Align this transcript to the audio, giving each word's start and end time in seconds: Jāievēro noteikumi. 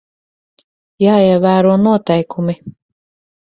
Jāievēro 1.05 1.75
noteikumi. 1.83 2.59